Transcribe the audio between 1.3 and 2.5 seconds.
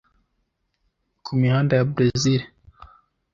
mihanda ya Bresil,